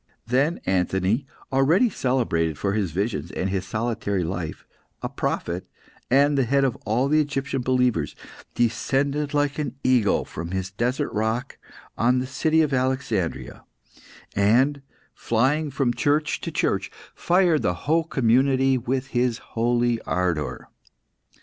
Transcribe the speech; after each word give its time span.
Then 0.25 0.61
Anthony, 0.65 1.27
already 1.53 1.87
celebrated 1.87 2.57
for 2.57 2.73
his 2.73 2.89
visions 2.89 3.29
and 3.29 3.51
his 3.51 3.67
solitary 3.67 4.23
life, 4.23 4.65
a 5.03 5.09
prophet, 5.09 5.67
and 6.09 6.35
the 6.35 6.43
head 6.45 6.63
of 6.63 6.75
all 6.87 7.07
the 7.07 7.19
Egyptian 7.21 7.61
believers, 7.61 8.15
descended 8.55 9.35
like 9.35 9.59
an 9.59 9.75
eagle 9.83 10.25
from 10.25 10.49
his 10.49 10.71
desert 10.71 11.13
rock 11.13 11.59
on 11.99 12.17
the 12.17 12.25
city 12.25 12.63
of 12.63 12.73
Alexandria, 12.73 13.63
and, 14.35 14.81
flying 15.13 15.69
from 15.69 15.93
church 15.93 16.41
to 16.41 16.51
church, 16.51 16.89
fired 17.13 17.61
the 17.61 17.75
whole 17.85 18.03
community 18.03 18.79
with 18.79 19.09
his 19.09 19.37
holy 19.53 20.01
ardour. 20.01 20.67